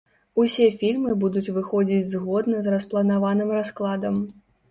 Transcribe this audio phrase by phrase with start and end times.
[0.43, 4.15] Усе фільмы будуць выходзіць згодна з распланаваным раскладам.